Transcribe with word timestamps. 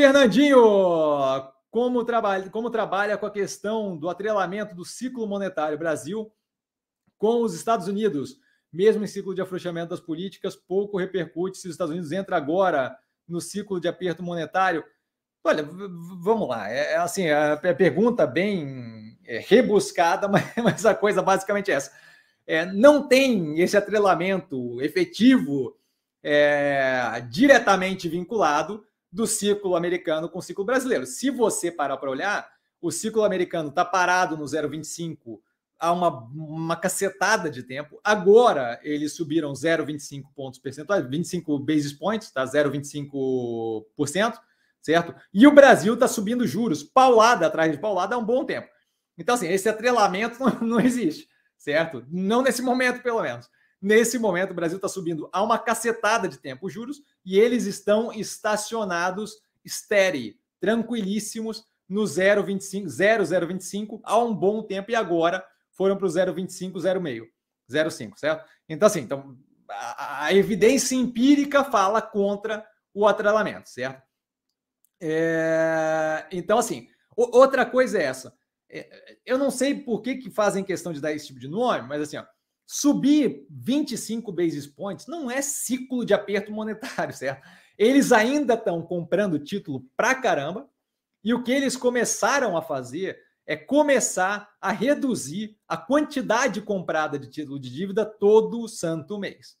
Fernandinho, 0.00 0.58
como 1.70 2.04
trabalha, 2.04 2.50
como 2.50 2.68
trabalha 2.68 3.16
com 3.16 3.26
a 3.26 3.30
questão 3.30 3.96
do 3.96 4.08
atrelamento 4.08 4.74
do 4.74 4.84
ciclo 4.84 5.26
monetário 5.26 5.78
Brasil 5.78 6.32
com 7.16 7.42
os 7.42 7.54
Estados 7.54 7.86
Unidos? 7.86 8.38
Mesmo 8.72 9.04
em 9.04 9.06
ciclo 9.06 9.34
de 9.34 9.40
afrouxamento 9.40 9.90
das 9.90 10.00
políticas, 10.00 10.56
pouco 10.56 10.98
repercute 10.98 11.58
se 11.58 11.68
os 11.68 11.74
Estados 11.74 11.92
Unidos 11.92 12.10
entram 12.10 12.36
agora 12.36 12.96
no 13.26 13.40
ciclo 13.40 13.80
de 13.80 13.86
aperto 13.86 14.20
monetário. 14.20 14.84
Olha, 15.44 15.62
vamos 16.20 16.48
lá. 16.48 16.68
É, 16.68 16.94
é 16.94 16.96
assim, 16.96 17.30
a 17.30 17.56
pergunta 17.56 18.26
bem 18.26 19.16
é, 19.24 19.38
rebuscada, 19.38 20.26
mas, 20.28 20.44
mas, 20.56 20.84
a 20.84 20.94
coisa 20.94 21.22
basicamente 21.22 21.70
é 21.70 21.74
essa. 21.74 21.92
É, 22.46 22.66
não 22.66 23.06
tem 23.06 23.60
esse 23.60 23.76
atrelamento 23.76 24.82
efetivo 24.82 25.76
é, 26.20 27.24
diretamente 27.30 28.08
vinculado 28.08 28.84
do 29.14 29.28
ciclo 29.28 29.76
americano 29.76 30.28
com 30.28 30.40
o 30.40 30.42
ciclo 30.42 30.64
brasileiro. 30.64 31.06
Se 31.06 31.30
você 31.30 31.70
parar 31.70 31.96
para 31.96 32.10
olhar, 32.10 32.50
o 32.80 32.90
ciclo 32.90 33.22
americano 33.22 33.68
está 33.68 33.84
parado 33.84 34.36
no 34.36 34.44
0,25 34.44 35.38
há 35.78 35.92
uma, 35.92 36.08
uma 36.34 36.74
cacetada 36.74 37.48
de 37.48 37.62
tempo. 37.62 38.00
Agora 38.02 38.80
eles 38.82 39.14
subiram 39.14 39.52
0,25 39.52 40.24
pontos 40.34 40.58
percentuais, 40.58 41.08
25 41.08 41.60
basis 41.60 41.92
points, 41.92 42.32
tá? 42.32 42.44
0,25%, 42.44 44.36
certo? 44.82 45.14
E 45.32 45.46
o 45.46 45.54
Brasil 45.54 45.94
está 45.94 46.08
subindo 46.08 46.44
juros, 46.44 46.82
paulada 46.82 47.46
atrás 47.46 47.70
de 47.70 47.78
paulada 47.78 48.16
há 48.16 48.18
um 48.18 48.24
bom 48.24 48.44
tempo. 48.44 48.68
Então, 49.16 49.36
assim, 49.36 49.46
esse 49.46 49.68
atrelamento 49.68 50.40
não, 50.42 50.60
não 50.60 50.80
existe, 50.80 51.28
certo? 51.56 52.04
Não 52.10 52.42
nesse 52.42 52.62
momento, 52.62 53.00
pelo 53.00 53.22
menos. 53.22 53.48
Nesse 53.84 54.18
momento, 54.18 54.52
o 54.52 54.54
Brasil 54.54 54.76
está 54.76 54.88
subindo 54.88 55.28
há 55.30 55.42
uma 55.42 55.58
cacetada 55.58 56.26
de 56.26 56.38
tempo 56.38 56.68
os 56.68 56.72
juros 56.72 57.02
e 57.22 57.38
eles 57.38 57.66
estão 57.66 58.10
estacionados 58.10 59.42
estéreo, 59.62 60.34
tranquilíssimos 60.58 61.66
no 61.86 62.04
0,25, 62.04 62.86
0,025 62.88 64.00
há 64.02 64.16
um 64.16 64.34
bom 64.34 64.62
tempo 64.62 64.90
e 64.90 64.94
agora 64.94 65.44
foram 65.72 65.98
para 65.98 66.06
o 66.06 66.08
0,25, 66.08 66.72
0,5, 66.76 67.26
0,5, 67.70 68.16
certo? 68.16 68.48
Então, 68.66 68.86
assim, 68.86 69.00
então, 69.00 69.36
a, 69.68 70.24
a, 70.24 70.32
evidência 70.32 70.94
empírica 70.94 71.62
fala 71.62 72.00
contra 72.00 72.66
o 72.94 73.06
atrelamento, 73.06 73.68
certo? 73.68 74.02
É, 74.98 76.26
então, 76.32 76.56
assim, 76.56 76.88
o, 77.14 77.36
outra 77.36 77.66
coisa 77.66 77.98
é 77.98 78.04
essa. 78.04 78.34
É, 78.70 79.18
eu 79.26 79.36
não 79.36 79.50
sei 79.50 79.74
por 79.74 80.00
que, 80.00 80.16
que 80.16 80.30
fazem 80.30 80.64
questão 80.64 80.90
de 80.90 81.02
dar 81.02 81.12
esse 81.12 81.26
tipo 81.26 81.38
de 81.38 81.48
nome, 81.48 81.86
mas 81.86 82.00
assim, 82.00 82.16
ó, 82.16 82.24
Subir 82.66 83.46
25 83.50 84.32
basis 84.32 84.66
points 84.66 85.06
não 85.06 85.30
é 85.30 85.42
ciclo 85.42 86.04
de 86.04 86.14
aperto 86.14 86.50
monetário, 86.50 87.12
certo? 87.16 87.46
Eles 87.76 88.12
ainda 88.12 88.54
estão 88.54 88.82
comprando 88.82 89.38
título 89.38 89.84
pra 89.96 90.14
caramba, 90.14 90.68
e 91.24 91.32
o 91.32 91.42
que 91.42 91.50
eles 91.50 91.74
começaram 91.74 92.54
a 92.54 92.62
fazer 92.62 93.18
é 93.46 93.56
começar 93.56 94.54
a 94.60 94.70
reduzir 94.70 95.56
a 95.66 95.76
quantidade 95.76 96.60
comprada 96.60 97.18
de 97.18 97.28
título 97.28 97.58
de 97.58 97.70
dívida 97.70 98.04
todo 98.04 98.68
santo 98.68 99.18
mês. 99.18 99.56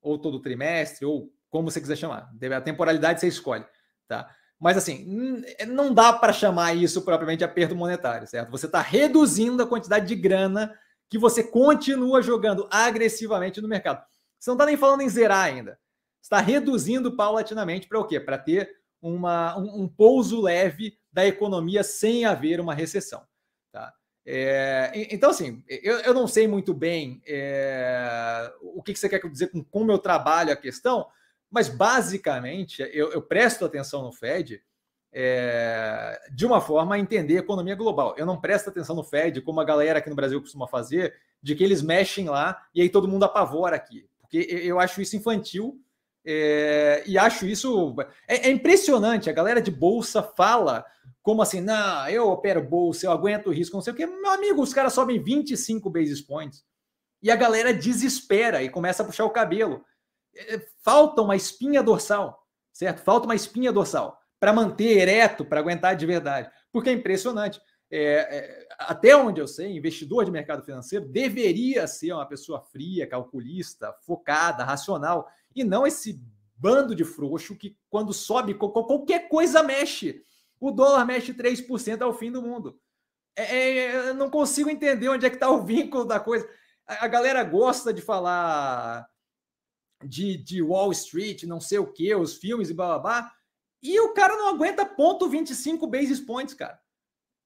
Ou 0.00 0.18
todo 0.18 0.40
trimestre, 0.40 1.04
ou 1.04 1.30
como 1.50 1.70
você 1.70 1.80
quiser 1.80 1.96
chamar. 1.96 2.30
A 2.56 2.60
temporalidade 2.60 3.20
você 3.20 3.28
escolhe, 3.28 3.64
tá? 4.08 4.28
Mas 4.58 4.76
assim, 4.76 5.44
não 5.68 5.92
dá 5.92 6.12
para 6.12 6.32
chamar 6.32 6.74
isso 6.74 7.02
propriamente 7.02 7.44
aperto 7.44 7.76
monetário, 7.76 8.26
certo? 8.26 8.50
Você 8.50 8.66
está 8.66 8.80
reduzindo 8.80 9.62
a 9.62 9.66
quantidade 9.66 10.06
de 10.06 10.14
grana 10.14 10.74
que 11.08 11.18
você 11.18 11.42
continua 11.44 12.22
jogando 12.22 12.66
agressivamente 12.70 13.60
no 13.60 13.68
mercado. 13.68 14.04
Você 14.38 14.50
não 14.50 14.56
está 14.56 14.66
nem 14.66 14.76
falando 14.76 15.02
em 15.02 15.08
zerar 15.08 15.44
ainda. 15.44 15.78
Está 16.22 16.40
reduzindo 16.40 17.16
paulatinamente 17.16 17.86
para 17.86 18.00
o 18.00 18.06
quê? 18.06 18.18
Para 18.18 18.38
ter 18.38 18.70
uma, 19.00 19.58
um, 19.58 19.82
um, 19.82 19.88
pouso 19.88 20.40
leve 20.40 20.98
da 21.12 21.26
economia 21.26 21.84
sem 21.84 22.24
haver 22.24 22.58
uma 22.60 22.74
recessão. 22.74 23.22
Tá? 23.70 23.92
É, 24.24 24.90
então, 25.10 25.30
assim, 25.30 25.62
eu, 25.68 25.98
eu, 25.98 26.14
não 26.14 26.26
sei 26.26 26.48
muito 26.48 26.72
bem 26.72 27.22
é, 27.26 28.50
o 28.62 28.82
que, 28.82 28.94
que, 28.94 28.98
você 28.98 29.08
quer 29.08 29.20
dizer 29.28 29.48
com 29.48 29.62
como 29.62 29.92
eu 29.92 29.98
trabalho 29.98 30.52
a 30.52 30.56
questão, 30.56 31.06
mas 31.50 31.68
basicamente 31.68 32.80
eu, 32.92 33.12
eu 33.12 33.20
presto 33.20 33.64
atenção 33.64 34.02
no 34.02 34.12
Fed 34.12 34.62
é, 35.16 36.20
de 36.32 36.44
uma 36.44 36.60
forma 36.60 36.96
a 36.96 36.98
entender 36.98 37.36
a 37.36 37.40
economia 37.40 37.76
global. 37.76 38.16
Eu 38.18 38.26
não 38.26 38.40
presto 38.40 38.68
atenção 38.68 38.96
no 38.96 39.04
Fed, 39.04 39.40
como 39.42 39.60
a 39.60 39.64
galera 39.64 40.00
aqui 40.00 40.10
no 40.10 40.16
Brasil 40.16 40.40
costuma 40.40 40.66
fazer, 40.66 41.14
de 41.40 41.54
que 41.54 41.62
eles 41.62 41.80
mexem 41.80 42.28
lá 42.28 42.60
e 42.74 42.82
aí 42.82 42.88
todo 42.88 43.06
mundo 43.06 43.24
apavora 43.24 43.76
aqui. 43.76 44.08
Porque 44.20 44.38
eu 44.38 44.80
acho 44.80 45.00
isso 45.00 45.16
infantil 45.16 45.80
é, 46.26 47.04
e 47.06 47.16
acho 47.16 47.46
isso. 47.46 47.94
É, 48.26 48.48
é, 48.48 48.50
impressionante. 48.50 49.30
A 49.30 49.32
galera 49.32 49.62
de 49.62 49.70
bolsa 49.70 50.20
fala 50.20 50.84
como 51.22 51.42
assim: 51.42 51.60
não, 51.60 52.08
eu 52.08 52.28
opero 52.30 52.60
bolsa, 52.60 53.06
eu 53.06 53.12
aguento 53.12 53.46
o 53.46 53.52
risco, 53.52 53.76
não 53.76 53.82
sei 53.82 53.92
o 53.92 53.96
quê. 53.96 54.06
Meu 54.06 54.32
amigo, 54.32 54.60
os 54.60 54.74
caras 54.74 54.94
sobem 54.94 55.22
25 55.22 55.88
basis 55.90 56.20
points 56.20 56.64
e 57.22 57.30
a 57.30 57.36
galera 57.36 57.72
desespera 57.72 58.64
e 58.64 58.68
começa 58.68 59.04
a 59.04 59.06
puxar 59.06 59.24
o 59.24 59.30
cabelo. 59.30 59.84
É, 60.36 60.60
falta 60.82 61.22
uma 61.22 61.36
espinha 61.36 61.84
dorsal, 61.84 62.44
certo? 62.72 63.00
Falta 63.04 63.26
uma 63.26 63.36
espinha 63.36 63.70
dorsal 63.70 64.23
para 64.44 64.52
manter 64.52 64.98
ereto, 64.98 65.42
para 65.42 65.58
aguentar 65.58 65.96
de 65.96 66.04
verdade. 66.04 66.50
Porque 66.70 66.90
é 66.90 66.92
impressionante. 66.92 67.58
É, 67.90 67.98
é, 67.98 68.68
até 68.78 69.16
onde 69.16 69.40
eu 69.40 69.48
sei, 69.48 69.74
investidor 69.74 70.22
de 70.22 70.30
mercado 70.30 70.62
financeiro 70.62 71.08
deveria 71.08 71.86
ser 71.86 72.12
uma 72.12 72.26
pessoa 72.26 72.60
fria, 72.60 73.06
calculista, 73.06 73.94
focada, 74.02 74.62
racional, 74.62 75.26
e 75.56 75.64
não 75.64 75.86
esse 75.86 76.22
bando 76.54 76.94
de 76.94 77.04
frouxo 77.06 77.56
que, 77.56 77.74
quando 77.88 78.12
sobe, 78.12 78.52
qualquer 78.52 79.30
coisa 79.30 79.62
mexe. 79.62 80.22
O 80.60 80.70
dólar 80.70 81.06
mexe 81.06 81.32
3% 81.32 82.02
ao 82.02 82.12
fim 82.12 82.30
do 82.30 82.42
mundo. 82.42 82.78
É, 83.34 83.78
é, 83.78 84.12
não 84.12 84.28
consigo 84.28 84.68
entender 84.68 85.08
onde 85.08 85.24
é 85.24 85.30
que 85.30 85.36
está 85.36 85.48
o 85.48 85.64
vínculo 85.64 86.04
da 86.04 86.20
coisa. 86.20 86.46
A, 86.86 87.06
a 87.06 87.08
galera 87.08 87.42
gosta 87.42 87.94
de 87.94 88.02
falar 88.02 89.08
de, 90.04 90.36
de 90.36 90.60
Wall 90.60 90.92
Street, 90.92 91.44
não 91.44 91.62
sei 91.62 91.78
o 91.78 91.90
que, 91.90 92.14
os 92.14 92.34
filmes 92.34 92.68
e 92.68 92.74
blá 92.74 92.88
blá 92.88 92.98
blá. 92.98 93.43
E 93.84 94.00
o 94.00 94.14
cara 94.14 94.34
não 94.34 94.48
aguenta 94.48 94.86
ponto 94.86 95.28
25 95.28 95.86
basis 95.86 96.18
points, 96.18 96.54
cara. 96.54 96.80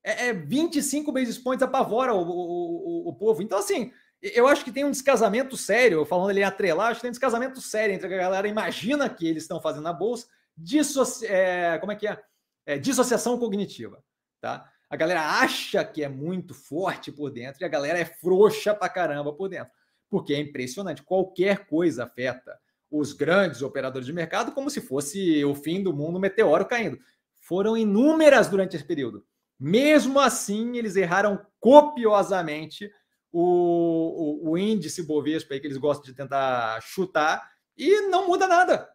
É, 0.04 0.28
é 0.28 0.32
25 0.32 1.10
basis 1.10 1.36
points 1.36 1.64
apavora 1.64 2.14
o, 2.14 2.22
o, 2.22 3.06
o, 3.06 3.08
o, 3.08 3.14
povo. 3.14 3.42
Então, 3.42 3.58
assim, 3.58 3.92
eu 4.22 4.46
acho 4.46 4.64
que 4.64 4.70
tem 4.70 4.84
um 4.84 4.90
descasamento 4.92 5.56
sério, 5.56 6.06
falando 6.06 6.30
ali 6.30 6.40
em 6.40 6.44
atrelar, 6.44 6.90
acho 6.90 7.00
que 7.00 7.02
tem 7.02 7.08
um 7.08 7.12
descasamento 7.12 7.60
sério 7.60 7.92
entre 7.92 8.06
a 8.06 8.16
galera 8.16 8.46
imagina 8.46 9.10
que 9.10 9.26
eles 9.26 9.42
estão 9.42 9.60
fazendo 9.60 9.82
na 9.82 9.92
bolsa, 9.92 10.28
dissoci... 10.56 11.26
É, 11.26 11.76
como 11.78 11.90
é 11.90 11.96
que 11.96 12.06
é? 12.06 12.22
é? 12.64 12.78
Dissociação 12.78 13.36
cognitiva, 13.36 14.00
tá? 14.40 14.70
A 14.88 14.96
galera 14.96 15.40
acha 15.40 15.84
que 15.84 16.04
é 16.04 16.08
muito 16.08 16.54
forte 16.54 17.10
por 17.10 17.30
dentro 17.30 17.62
e 17.62 17.64
a 17.64 17.68
galera 17.68 17.98
é 17.98 18.04
frouxa 18.04 18.72
pra 18.72 18.88
caramba 18.88 19.32
por 19.32 19.48
dentro. 19.48 19.72
Porque 20.08 20.32
é 20.32 20.38
impressionante, 20.38 21.02
qualquer 21.02 21.66
coisa 21.66 22.04
afeta 22.04 22.58
os 22.90 23.12
grandes 23.12 23.62
operadores 23.62 24.06
de 24.06 24.12
mercado 24.12 24.52
como 24.52 24.70
se 24.70 24.80
fosse 24.80 25.44
o 25.44 25.54
fim 25.54 25.82
do 25.82 25.92
mundo, 25.92 26.16
um 26.16 26.20
meteoro 26.20 26.66
caindo. 26.66 26.98
Foram 27.40 27.76
inúmeras 27.76 28.48
durante 28.48 28.76
esse 28.76 28.84
período. 28.84 29.24
Mesmo 29.58 30.20
assim, 30.20 30.76
eles 30.76 30.96
erraram 30.96 31.40
copiosamente 31.58 32.90
o, 33.32 34.46
o, 34.46 34.50
o 34.50 34.58
índice 34.58 35.02
Bovespa 35.02 35.54
aí, 35.54 35.60
que 35.60 35.66
eles 35.66 35.76
gostam 35.76 36.06
de 36.06 36.14
tentar 36.14 36.80
chutar 36.82 37.50
e 37.76 38.02
não 38.02 38.26
muda 38.26 38.46
nada. 38.46 38.88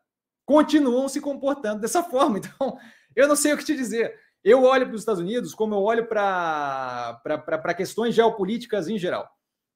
Continuam 0.46 1.08
se 1.08 1.22
comportando 1.22 1.82
dessa 1.82 2.04
forma. 2.04 2.40
Então, 2.40 2.78
eu 3.16 3.28
não 3.28 3.36
sei 3.36 3.54
o 3.54 3.58
que 3.58 3.66
te 3.66 3.76
dizer. 3.76 4.18
Eu 4.44 4.64
olho 4.64 4.86
para 4.86 4.96
os 4.96 5.02
Estados 5.02 5.22
Unidos 5.22 5.54
como 5.54 5.74
eu 5.74 5.82
olho 5.82 6.06
para 6.06 7.74
questões 7.76 8.14
geopolíticas 8.14 8.88
em 8.88 8.98
geral. 8.98 9.30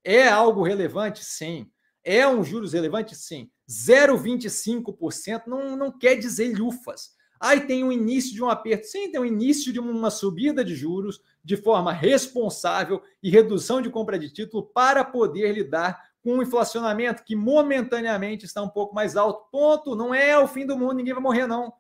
É 0.04 0.28
algo 0.28 0.64
relevante? 0.64 1.24
Sim. 1.24 1.72
É 2.10 2.26
um 2.26 2.42
juros 2.42 2.72
relevante? 2.72 3.14
Sim. 3.14 3.52
0,25% 3.70 5.44
não, 5.46 5.76
não 5.76 5.92
quer 5.92 6.16
dizer 6.16 6.58
lufas. 6.58 7.18
Aí 7.38 7.60
tem 7.60 7.84
o 7.84 7.92
início 7.92 8.34
de 8.34 8.42
um 8.42 8.50
aperto. 8.50 8.88
Sim, 8.88 9.12
tem 9.12 9.20
o 9.20 9.26
início 9.26 9.74
de 9.74 9.80
uma 9.82 10.10
subida 10.10 10.64
de 10.64 10.74
juros 10.74 11.20
de 11.44 11.58
forma 11.58 11.92
responsável 11.92 13.02
e 13.22 13.30
redução 13.30 13.82
de 13.82 13.90
compra 13.90 14.18
de 14.18 14.32
título 14.32 14.64
para 14.64 15.04
poder 15.04 15.52
lidar 15.52 16.02
com 16.24 16.38
o 16.38 16.42
inflacionamento 16.42 17.26
que 17.26 17.36
momentaneamente 17.36 18.46
está 18.46 18.62
um 18.62 18.70
pouco 18.70 18.96
mais 18.96 19.18
alto. 19.18 19.50
Ponto. 19.52 19.94
Não 19.94 20.16
é 20.16 20.40
o 20.40 20.48
fim 20.48 20.66
do 20.66 20.78
mundo, 20.78 20.94
ninguém 20.94 21.14
vai 21.14 21.22
morrer, 21.22 21.46
não. 21.46 21.74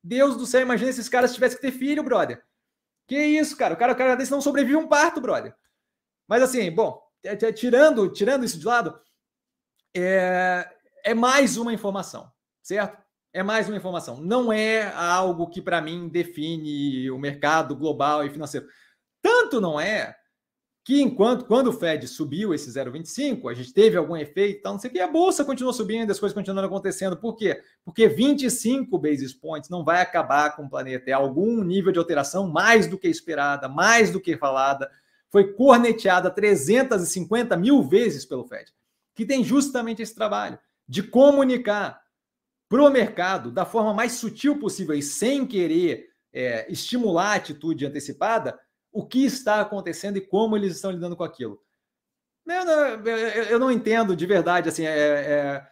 Deus 0.00 0.36
do 0.36 0.46
céu, 0.46 0.60
imagina 0.60 0.92
se 0.92 1.00
esses 1.00 1.10
caras 1.10 1.34
tivessem 1.34 1.58
que 1.58 1.62
ter 1.62 1.72
filho, 1.72 2.04
brother. 2.04 2.40
Que 3.08 3.18
isso, 3.18 3.56
cara? 3.56 3.74
O 3.74 3.76
cara, 3.76 3.94
o 3.94 3.96
cara 3.96 4.14
desse 4.14 4.30
não 4.30 4.40
sobrevive 4.40 4.76
um 4.76 4.86
parto, 4.86 5.20
brother. 5.20 5.52
Mas 6.28 6.40
assim, 6.40 6.70
bom, 6.70 7.02
tirando, 7.56 8.08
tirando 8.10 8.44
isso 8.44 8.60
de 8.60 8.64
lado, 8.64 8.96
é, 9.94 10.68
é 11.04 11.14
mais 11.14 11.56
uma 11.56 11.72
informação, 11.72 12.30
certo? 12.62 13.02
É 13.32 13.42
mais 13.42 13.68
uma 13.68 13.76
informação. 13.76 14.20
Não 14.20 14.52
é 14.52 14.92
algo 14.94 15.48
que, 15.48 15.62
para 15.62 15.80
mim, 15.80 16.08
define 16.08 17.10
o 17.10 17.18
mercado 17.18 17.74
global 17.74 18.24
e 18.24 18.30
financeiro. 18.30 18.66
Tanto 19.22 19.60
não 19.60 19.80
é 19.80 20.14
que 20.84 21.00
enquanto 21.00 21.44
quando 21.44 21.68
o 21.68 21.72
Fed 21.72 22.08
subiu 22.08 22.52
esse 22.52 22.68
0,25, 22.68 23.50
a 23.50 23.54
gente 23.54 23.72
teve 23.72 23.96
algum 23.96 24.16
efeito, 24.16 24.62
tal, 24.62 24.72
não 24.72 24.80
sei 24.80 24.90
o 24.90 24.92
que, 24.92 24.98
a 24.98 25.06
bolsa 25.06 25.44
continuou 25.44 25.72
subindo, 25.72 26.10
as 26.10 26.18
coisas 26.18 26.34
continuaram 26.34 26.68
acontecendo. 26.68 27.16
Por 27.16 27.36
quê? 27.36 27.62
Porque 27.84 28.08
25 28.08 28.98
basis 28.98 29.32
points 29.32 29.70
não 29.70 29.84
vai 29.84 30.02
acabar 30.02 30.56
com 30.56 30.64
o 30.64 30.68
planeta. 30.68 31.08
É 31.08 31.12
algum 31.12 31.62
nível 31.62 31.92
de 31.92 31.98
alteração 31.98 32.48
mais 32.48 32.88
do 32.88 32.98
que 32.98 33.06
esperada, 33.06 33.68
mais 33.68 34.10
do 34.10 34.20
que 34.20 34.36
falada. 34.36 34.90
Foi 35.30 35.52
corneteada 35.54 36.30
350 36.30 37.56
mil 37.56 37.82
vezes 37.82 38.26
pelo 38.26 38.44
Fed, 38.44 38.72
que 39.14 39.26
tem 39.26 39.44
justamente 39.44 40.02
esse 40.02 40.14
trabalho 40.14 40.58
de 40.88 41.02
comunicar 41.02 42.02
para 42.68 42.82
o 42.82 42.90
mercado 42.90 43.50
da 43.50 43.64
forma 43.64 43.92
mais 43.92 44.12
sutil 44.12 44.58
possível 44.58 44.94
e 44.94 45.02
sem 45.02 45.46
querer 45.46 46.08
é, 46.32 46.70
estimular 46.72 47.32
a 47.32 47.34
atitude 47.34 47.84
antecipada 47.84 48.58
o 48.90 49.06
que 49.06 49.24
está 49.24 49.60
acontecendo 49.60 50.16
e 50.16 50.20
como 50.20 50.56
eles 50.56 50.76
estão 50.76 50.90
lidando 50.90 51.16
com 51.16 51.24
aquilo. 51.24 51.60
Eu 52.46 52.64
não, 52.64 52.74
eu 53.50 53.58
não 53.58 53.70
entendo 53.70 54.16
de 54.16 54.26
verdade, 54.26 54.68
assim, 54.68 54.84
é, 54.84 54.90
é, 54.90 55.66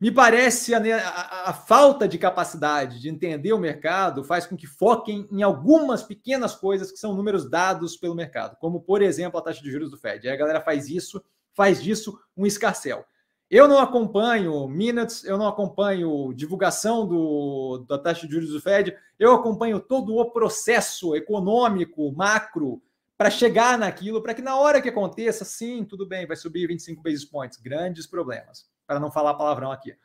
me 0.00 0.10
parece 0.10 0.74
a, 0.74 0.78
a, 0.78 1.50
a, 1.50 1.52
falta 1.54 2.06
de 2.08 2.18
capacidade 2.18 3.00
de 3.00 3.08
entender 3.08 3.52
o 3.52 3.58
mercado 3.58 4.24
faz 4.24 4.46
com 4.46 4.56
que 4.56 4.66
foquem 4.66 5.28
em 5.30 5.42
algumas 5.42 6.02
pequenas 6.02 6.54
coisas 6.54 6.90
que 6.90 6.98
são 6.98 7.14
números 7.14 7.48
dados 7.48 7.96
pelo 7.96 8.14
mercado, 8.14 8.56
como, 8.58 8.80
por 8.80 9.00
exemplo, 9.00 9.38
a 9.38 9.42
taxa 9.42 9.62
de 9.62 9.70
juros 9.70 9.90
do 9.90 9.96
Fed. 9.96 10.26
Aí 10.28 10.34
a 10.34 10.38
galera 10.38 10.60
faz 10.60 10.88
isso, 10.88 11.24
faz 11.56 11.82
disso 11.82 12.20
um 12.36 12.46
escarcel. 12.46 13.04
Eu 13.50 13.66
não 13.66 13.78
acompanho 13.78 14.68
minutes, 14.68 15.24
eu 15.24 15.38
não 15.38 15.48
acompanho 15.48 16.34
divulgação 16.34 17.06
do, 17.06 17.84
da 17.88 17.96
taxa 17.96 18.26
de 18.26 18.32
juros 18.32 18.50
do 18.50 18.60
Fed, 18.60 18.96
eu 19.18 19.32
acompanho 19.32 19.80
todo 19.80 20.16
o 20.16 20.30
processo 20.30 21.14
econômico, 21.16 22.12
macro, 22.12 22.82
para 23.16 23.30
chegar 23.30 23.78
naquilo, 23.78 24.22
para 24.22 24.34
que 24.34 24.42
na 24.42 24.56
hora 24.56 24.82
que 24.82 24.90
aconteça, 24.90 25.44
sim, 25.44 25.84
tudo 25.84 26.06
bem, 26.06 26.26
vai 26.26 26.36
subir 26.36 26.66
25 26.66 27.02
basis 27.02 27.24
points, 27.24 27.58
grandes 27.58 28.06
problemas, 28.06 28.68
para 28.86 29.00
não 29.00 29.10
falar 29.10 29.34
palavrão 29.34 29.72
aqui. 29.72 29.96